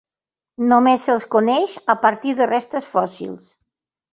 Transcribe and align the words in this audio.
Només 0.71 1.03
se'ls 1.09 1.27
coneix 1.35 1.75
a 1.95 1.99
partir 2.07 2.35
de 2.43 2.51
restes 2.53 2.89
fòssils. 2.95 3.53